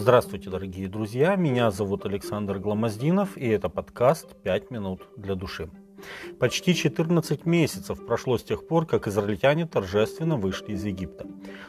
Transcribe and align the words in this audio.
Здравствуйте, 0.00 0.48
дорогие 0.48 0.88
друзья! 0.88 1.36
Меня 1.36 1.70
зовут 1.70 2.06
Александр 2.06 2.58
Гламоздинов, 2.58 3.36
и 3.36 3.46
это 3.46 3.68
подкаст 3.68 4.34
«5 4.44 4.68
минут 4.70 5.02
для 5.18 5.34
души». 5.34 5.68
Почти 6.38 6.74
14 6.74 7.44
месяцев 7.44 8.06
прошло 8.06 8.38
с 8.38 8.42
тех 8.42 8.66
пор, 8.66 8.86
как 8.86 9.06
израильтяне 9.06 9.66
торжественно 9.66 10.38
вышли 10.38 10.72
из 10.72 10.86
Египта. 10.86 11.26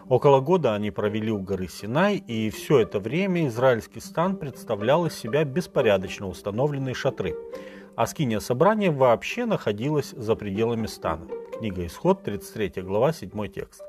Около 0.07 0.39
года 0.39 0.73
они 0.73 0.91
провели 0.91 1.29
у 1.29 1.39
горы 1.39 1.67
Синай, 1.67 2.23
и 2.25 2.49
все 2.51 2.79
это 2.79 3.01
время 3.01 3.47
израильский 3.47 3.99
стан 3.99 4.37
представлял 4.37 5.05
из 5.05 5.13
себя 5.13 5.43
беспорядочно 5.43 6.29
установленные 6.29 6.95
шатры. 6.95 7.35
А 7.97 8.07
скиния 8.07 8.39
собрания 8.39 8.91
вообще 8.91 9.45
находилась 9.45 10.11
за 10.11 10.35
пределами 10.35 10.87
стана. 10.87 11.27
Книга 11.59 11.85
Исход, 11.85 12.23
33 12.23 12.81
глава, 12.81 13.11
7 13.11 13.49
текст. 13.49 13.83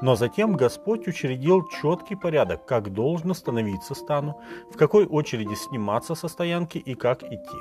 Но 0.00 0.16
затем 0.16 0.56
Господь 0.56 1.06
учредил 1.06 1.66
четкий 1.68 2.16
порядок, 2.16 2.66
как 2.66 2.92
должно 2.92 3.32
становиться 3.32 3.94
стану, 3.94 4.40
в 4.72 4.76
какой 4.76 5.06
очереди 5.06 5.54
сниматься 5.54 6.14
со 6.14 6.28
стоянки 6.28 6.78
и 6.78 6.94
как 6.94 7.22
идти. 7.22 7.58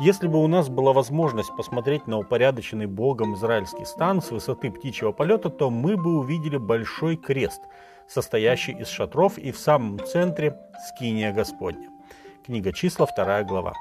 Если 0.00 0.26
бы 0.26 0.42
у 0.42 0.46
нас 0.48 0.68
была 0.68 0.92
возможность 0.92 1.54
посмотреть 1.56 2.06
на 2.06 2.18
упорядоченный 2.18 2.86
Богом 2.86 3.34
израильский 3.34 3.84
стан 3.84 4.20
с 4.20 4.30
высоты 4.30 4.70
птичьего 4.70 5.12
полета, 5.12 5.48
то 5.48 5.70
мы 5.70 5.96
бы 5.96 6.18
увидели 6.18 6.56
большой 6.56 7.16
крест, 7.16 7.62
состоящий 8.08 8.72
из 8.72 8.88
шатров 8.88 9.38
и 9.38 9.52
в 9.52 9.58
самом 9.58 10.04
центре 10.04 10.58
скиния 10.88 11.32
Господня. 11.32 11.88
Книга 12.44 12.72
числа, 12.72 13.06
2 13.14 13.44
глава. 13.44 13.74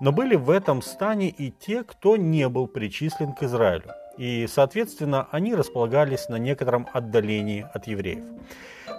Но 0.00 0.12
были 0.12 0.36
в 0.36 0.50
этом 0.50 0.82
стане 0.82 1.30
и 1.30 1.50
те, 1.50 1.82
кто 1.82 2.16
не 2.16 2.48
был 2.48 2.68
причислен 2.68 3.32
к 3.32 3.42
Израилю 3.42 3.90
и, 4.16 4.46
соответственно, 4.46 5.28
они 5.30 5.54
располагались 5.54 6.28
на 6.28 6.36
некотором 6.36 6.86
отдалении 6.92 7.66
от 7.72 7.86
евреев. 7.86 8.24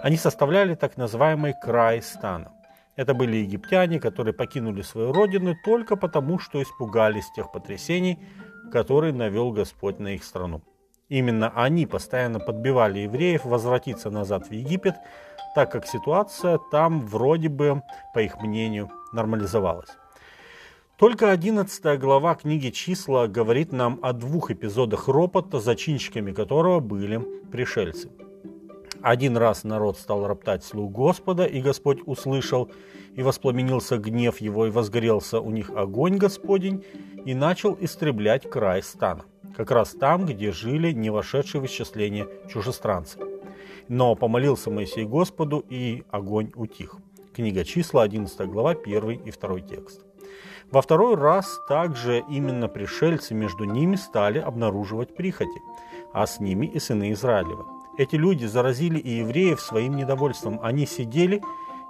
Они 0.02 0.16
составляли 0.16 0.74
так 0.74 0.96
называемый 0.96 1.54
край 1.60 2.02
стана. 2.02 2.52
Это 2.96 3.12
были 3.14 3.36
египтяне, 3.36 4.00
которые 4.00 4.34
покинули 4.34 4.82
свою 4.82 5.12
родину 5.12 5.54
только 5.64 5.96
потому, 5.96 6.38
что 6.38 6.62
испугались 6.62 7.30
тех 7.36 7.52
потрясений, 7.52 8.18
которые 8.72 9.12
навел 9.12 9.52
Господь 9.52 9.98
на 9.98 10.14
их 10.14 10.24
страну. 10.24 10.62
Именно 11.08 11.52
они 11.54 11.86
постоянно 11.86 12.40
подбивали 12.40 13.00
евреев 13.00 13.44
возвратиться 13.44 14.10
назад 14.10 14.48
в 14.48 14.52
Египет, 14.52 14.94
так 15.54 15.70
как 15.70 15.86
ситуация 15.86 16.58
там 16.70 17.00
вроде 17.00 17.48
бы, 17.48 17.82
по 18.12 18.18
их 18.18 18.40
мнению, 18.40 18.90
нормализовалась. 19.12 19.90
Только 20.98 21.30
11 21.30 22.00
глава 22.00 22.34
книги 22.36 22.70
«Числа» 22.70 23.26
говорит 23.26 23.70
нам 23.70 23.98
о 24.00 24.14
двух 24.14 24.50
эпизодах 24.50 25.08
ропота, 25.08 25.60
зачинщиками 25.60 26.32
которого 26.32 26.80
были 26.80 27.20
пришельцы. 27.52 28.08
Один 29.02 29.36
раз 29.36 29.62
народ 29.62 29.98
стал 29.98 30.26
роптать 30.26 30.64
слух 30.64 30.90
Господа, 30.90 31.44
и 31.44 31.60
Господь 31.60 31.98
услышал, 32.06 32.70
и 33.14 33.22
воспламенился 33.22 33.98
гнев 33.98 34.40
его, 34.40 34.68
и 34.68 34.70
возгорелся 34.70 35.38
у 35.38 35.50
них 35.50 35.68
огонь 35.68 36.16
Господень, 36.16 36.82
и 37.26 37.34
начал 37.34 37.76
истреблять 37.78 38.48
край 38.48 38.82
стана, 38.82 39.26
как 39.54 39.70
раз 39.70 39.90
там, 39.90 40.24
где 40.24 40.50
жили 40.50 40.92
не 40.92 41.10
вошедшие 41.10 41.60
в 41.60 41.66
исчисление 41.66 42.26
чужестранцы. 42.48 43.18
Но 43.88 44.14
помолился 44.14 44.70
Моисей 44.70 45.04
Господу, 45.04 45.62
и 45.68 46.04
огонь 46.10 46.52
утих. 46.54 46.96
Книга 47.36 47.64
числа, 47.64 48.04
11 48.04 48.48
глава, 48.48 48.70
1 48.70 49.10
и 49.10 49.30
2 49.30 49.60
текст. 49.60 50.00
Во 50.70 50.80
второй 50.80 51.16
раз 51.16 51.60
также 51.68 52.24
именно 52.30 52.66
пришельцы 52.66 53.34
между 53.34 53.64
ними 53.64 53.96
стали 53.96 54.38
обнаруживать 54.38 55.14
прихоти, 55.14 55.60
а 56.14 56.26
с 56.26 56.40
ними 56.40 56.64
и 56.64 56.78
сыны 56.78 57.12
Израилева. 57.12 57.66
Эти 57.98 58.16
люди 58.16 58.46
заразили 58.46 58.98
и 58.98 59.18
евреев 59.18 59.60
своим 59.60 59.96
недовольством. 59.96 60.60
Они 60.62 60.86
сидели 60.86 61.42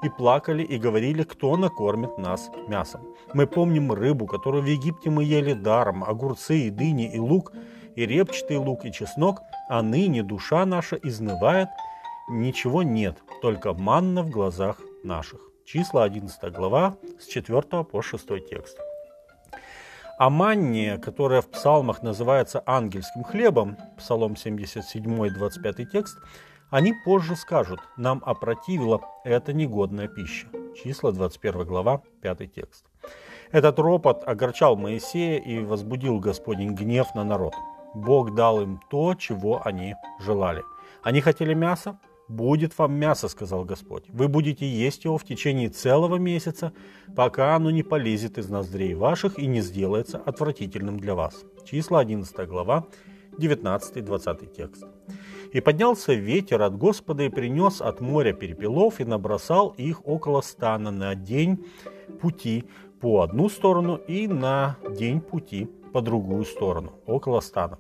и 0.03 0.09
плакали 0.09 0.65
и 0.65 0.79
говорили, 0.79 1.23
кто 1.23 1.57
накормит 1.57 2.19
нас 2.19 2.51
мясом. 2.67 3.03
Мы 3.33 3.47
помним 3.47 3.93
рыбу, 3.93 4.27
которую 4.27 4.65
в 4.65 4.67
Египте 4.67 5.11
мы 5.11 5.23
ели 5.23 5.53
даром, 5.53 6.03
огурцы 6.03 6.59
и 6.59 6.71
дыни 6.71 7.15
и 7.15 7.21
лук, 7.21 7.53
и 7.95 8.05
репчатый 8.05 8.57
лук 8.57 8.85
и 8.85 8.91
чеснок, 8.91 9.43
а 9.69 9.81
ныне 9.83 10.25
душа 10.25 10.67
наша 10.67 10.97
изнывает, 10.97 11.69
ничего 12.29 12.83
нет, 12.83 13.19
только 13.43 13.75
манна 13.75 14.25
в 14.25 14.31
глазах 14.31 14.81
наших. 15.07 15.41
Числа 15.65 16.05
11 16.05 16.53
глава 16.53 16.97
с 17.19 17.27
4 17.27 17.85
по 17.85 18.03
6 18.03 18.27
текст. 18.49 18.79
А 20.19 20.31
манне, 20.31 20.99
которая 20.99 21.41
в 21.41 21.51
псалмах 21.51 22.03
называется 22.03 22.63
ангельским 22.67 23.23
хлебом, 23.23 23.77
Псалом 23.99 24.37
77, 24.37 25.31
25 25.31 25.91
текст, 25.91 26.19
они 26.71 26.95
позже 27.05 27.37
скажут, 27.37 27.81
нам 27.97 28.23
опротивила 28.25 29.01
эта 29.25 29.53
негодная 29.53 30.09
пища. 30.09 30.49
Числа 30.75 31.13
21 31.13 31.65
глава, 31.65 32.03
5 32.23 32.53
текст. 32.53 32.87
Этот 33.53 33.79
ропот 33.79 34.25
огорчал 34.27 34.77
Моисея 34.77 35.39
и 35.39 35.63
возбудил 35.63 36.19
Господень 36.19 36.75
гнев 36.75 37.15
на 37.15 37.23
народ. 37.23 37.55
Бог 37.95 38.35
дал 38.35 38.61
им 38.61 38.81
то, 38.91 39.15
чего 39.15 39.63
они 39.65 39.95
желали. 40.21 40.63
Они 41.03 41.21
хотели 41.21 41.55
мяса, 41.55 41.99
«Будет 42.29 42.77
вам 42.77 42.95
мясо»,— 42.95 43.29
сказал 43.29 43.65
Господь. 43.65 44.05
«Вы 44.09 44.27
будете 44.27 44.69
есть 44.69 45.05
его 45.05 45.17
в 45.17 45.25
течение 45.25 45.69
целого 45.69 46.17
месяца, 46.17 46.73
пока 47.15 47.55
оно 47.55 47.71
не 47.71 47.85
полезет 47.85 48.37
из 48.37 48.49
ноздрей 48.49 48.95
ваших 48.95 49.39
и 49.39 49.47
не 49.47 49.61
сделается 49.61 50.19
отвратительным 50.19 50.99
для 50.99 51.15
вас». 51.15 51.45
Числа 51.65 52.01
11 52.01 52.49
глава, 52.49 52.87
19-20 53.39 54.55
текст. 54.57 54.85
«И 55.53 55.61
поднялся 55.61 56.15
ветер 56.15 56.63
от 56.63 56.77
Господа 56.77 57.23
и 57.23 57.29
принес 57.29 57.81
от 57.81 58.01
моря 58.01 58.33
перепелов 58.33 58.99
и 58.99 59.05
набросал 59.05 59.69
их 59.77 60.05
около 60.05 60.41
стана 60.41 60.91
на 60.91 61.15
день 61.15 61.65
пути 62.21 62.65
по 63.01 63.21
одну 63.21 63.49
сторону 63.49 63.97
и 63.97 64.27
на 64.27 64.79
день 64.91 65.21
пути 65.21 65.71
по 65.93 66.01
другую 66.01 66.45
сторону, 66.45 66.93
около 67.07 67.39
стана, 67.39 67.79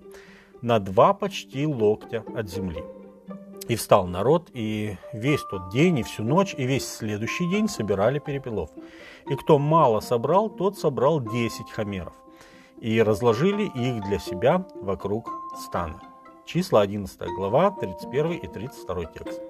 на 0.62 0.78
два 0.78 1.14
почти 1.14 1.66
локтя 1.66 2.24
от 2.36 2.48
земли». 2.48 2.95
И 3.68 3.74
встал 3.74 4.06
народ, 4.06 4.48
и 4.52 4.96
весь 5.12 5.42
тот 5.50 5.70
день, 5.70 5.98
и 5.98 6.02
всю 6.04 6.22
ночь, 6.22 6.54
и 6.56 6.64
весь 6.64 6.88
следующий 6.88 7.48
день 7.50 7.68
собирали 7.68 8.20
перепелов. 8.20 8.70
И 9.28 9.34
кто 9.34 9.58
мало 9.58 10.00
собрал, 10.00 10.48
тот 10.48 10.78
собрал 10.78 11.20
десять 11.20 11.70
хамеров. 11.70 12.14
И 12.80 13.02
разложили 13.02 13.64
их 13.64 14.04
для 14.04 14.18
себя 14.18 14.64
вокруг 14.80 15.30
стана. 15.64 16.00
Числа 16.44 16.82
11 16.82 17.18
глава, 17.36 17.72
31 17.72 18.32
и 18.32 18.46
32 18.46 19.04
текст. 19.06 19.40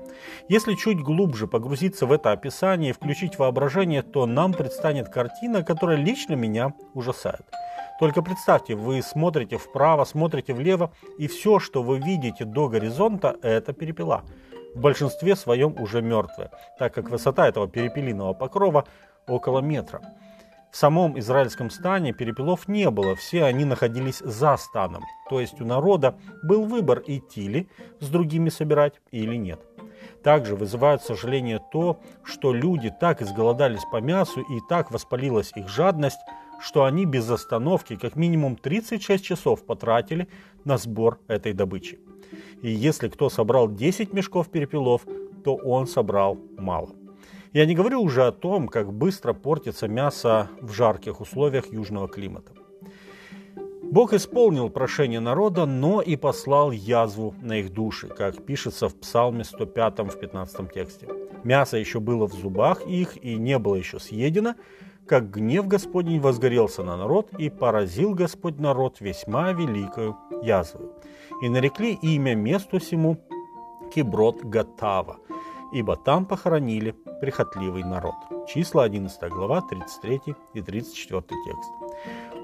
Если 0.48 0.74
чуть 0.74 1.02
глубже 1.02 1.46
погрузиться 1.46 2.06
в 2.06 2.12
это 2.12 2.32
описание 2.32 2.90
и 2.90 2.92
включить 2.94 3.38
воображение, 3.38 4.02
то 4.02 4.24
нам 4.24 4.54
предстанет 4.54 5.10
картина, 5.10 5.62
которая 5.62 5.98
лично 5.98 6.34
меня 6.34 6.72
ужасает– 6.94 7.44
только 7.98 8.22
представьте, 8.22 8.74
вы 8.74 9.02
смотрите 9.02 9.56
вправо, 9.56 10.04
смотрите 10.04 10.52
влево, 10.52 10.92
и 11.18 11.26
все, 11.26 11.58
что 11.58 11.82
вы 11.82 11.98
видите 11.98 12.44
до 12.44 12.68
горизонта, 12.68 13.36
это 13.42 13.72
перепела. 13.72 14.22
В 14.74 14.80
большинстве 14.80 15.36
своем 15.36 15.74
уже 15.80 16.02
мертвые, 16.02 16.50
так 16.78 16.92
как 16.94 17.08
высота 17.10 17.48
этого 17.48 17.66
перепелиного 17.66 18.34
покрова 18.34 18.84
около 19.26 19.60
метра. 19.60 20.02
В 20.70 20.76
самом 20.76 21.18
израильском 21.18 21.70
стане 21.70 22.12
перепелов 22.12 22.68
не 22.68 22.90
было, 22.90 23.16
все 23.16 23.44
они 23.44 23.64
находились 23.64 24.18
за 24.18 24.58
станом. 24.58 25.04
То 25.30 25.40
есть 25.40 25.58
у 25.62 25.64
народа 25.64 26.18
был 26.42 26.64
выбор, 26.66 27.02
идти 27.06 27.48
ли 27.48 27.68
с 28.00 28.08
другими 28.10 28.50
собирать 28.50 29.00
или 29.10 29.36
нет. 29.36 29.60
Также 30.22 30.54
вызывает 30.54 31.02
сожаление 31.02 31.62
то, 31.72 31.98
что 32.24 32.52
люди 32.52 32.90
так 32.90 33.22
изголодались 33.22 33.84
по 33.90 34.02
мясу 34.02 34.40
и 34.40 34.60
так 34.68 34.90
воспалилась 34.90 35.52
их 35.56 35.68
жадность, 35.68 36.20
что 36.60 36.84
они 36.84 37.04
без 37.04 37.30
остановки 37.30 37.96
как 37.96 38.16
минимум 38.16 38.56
36 38.56 39.24
часов 39.24 39.64
потратили 39.64 40.28
на 40.64 40.78
сбор 40.78 41.18
этой 41.28 41.52
добычи. 41.52 41.98
И 42.62 42.70
если 42.70 43.08
кто 43.08 43.28
собрал 43.28 43.70
10 43.70 44.12
мешков 44.12 44.48
перепелов, 44.48 45.02
то 45.44 45.54
он 45.54 45.86
собрал 45.86 46.38
мало. 46.58 46.90
Я 47.52 47.66
не 47.66 47.74
говорю 47.74 48.02
уже 48.02 48.26
о 48.26 48.32
том, 48.32 48.68
как 48.68 48.92
быстро 48.92 49.32
портится 49.32 49.88
мясо 49.88 50.50
в 50.60 50.72
жарких 50.72 51.20
условиях 51.20 51.72
южного 51.72 52.08
климата. 52.08 52.52
Бог 53.90 54.12
исполнил 54.12 54.68
прошение 54.68 55.20
народа, 55.20 55.64
но 55.64 56.02
и 56.02 56.16
послал 56.16 56.72
язву 56.72 57.34
на 57.40 57.60
их 57.60 57.72
души, 57.72 58.08
как 58.08 58.44
пишется 58.44 58.88
в 58.88 58.96
Псалме 58.96 59.44
105 59.44 60.00
в 60.00 60.18
15 60.18 60.72
тексте. 60.72 61.08
Мясо 61.44 61.76
еще 61.76 62.00
было 62.00 62.26
в 62.26 62.34
зубах 62.34 62.84
их 62.84 63.16
и 63.24 63.36
не 63.36 63.58
было 63.58 63.76
еще 63.76 64.00
съедено, 64.00 64.54
как 65.06 65.30
гнев 65.30 65.66
Господень 65.66 66.20
возгорелся 66.20 66.82
на 66.82 66.96
народ, 66.96 67.32
и 67.38 67.50
поразил 67.50 68.14
Господь 68.14 68.58
народ 68.58 69.00
весьма 69.00 69.52
великою 69.52 70.16
язвою. 70.42 70.92
И 71.42 71.48
нарекли 71.48 71.92
имя 71.94 72.34
месту 72.34 72.80
сему 72.80 73.18
Киброд 73.94 74.44
Гатава, 74.44 75.18
ибо 75.72 75.96
там 75.96 76.26
похоронили 76.26 76.94
прихотливый 77.20 77.84
народ. 77.84 78.14
Числа 78.48 78.84
11 78.84 79.30
глава, 79.30 79.60
33 79.62 80.20
и 80.54 80.62
34 80.62 81.22
текст. 81.22 81.70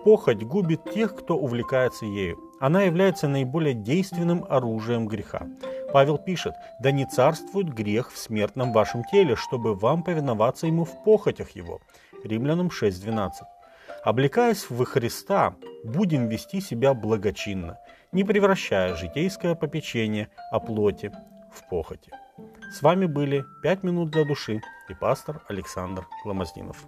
Похоть 0.04 0.42
губит 0.42 0.84
тех, 0.92 1.14
кто 1.14 1.36
увлекается 1.36 2.06
ею. 2.06 2.38
Она 2.60 2.82
является 2.82 3.28
наиболее 3.28 3.74
действенным 3.74 4.44
оружием 4.48 5.06
греха. 5.06 5.46
Павел 5.92 6.18
пишет, 6.18 6.54
«Да 6.80 6.90
не 6.90 7.04
царствует 7.04 7.72
грех 7.72 8.12
в 8.12 8.18
смертном 8.18 8.72
вашем 8.72 9.04
теле, 9.04 9.36
чтобы 9.36 9.74
вам 9.74 10.02
повиноваться 10.02 10.66
ему 10.66 10.84
в 10.84 11.04
похотях 11.04 11.50
его». 11.50 11.80
Римлянам 12.24 12.68
6.12. 12.68 13.30
Облекаясь 14.04 14.68
в 14.68 14.84
Христа, 14.84 15.54
будем 15.84 16.28
вести 16.28 16.60
себя 16.60 16.94
благочинно, 16.94 17.78
не 18.10 18.24
превращая 18.24 18.94
житейское 18.94 19.54
попечение 19.54 20.28
о 20.50 20.60
плоти 20.60 21.12
в 21.52 21.68
похоти. 21.68 22.10
С 22.72 22.82
вами 22.82 23.06
были 23.06 23.44
«Пять 23.62 23.82
минут 23.82 24.10
для 24.10 24.24
души» 24.24 24.62
и 24.88 24.94
пастор 24.94 25.42
Александр 25.48 26.06
Гламоздинов. 26.24 26.86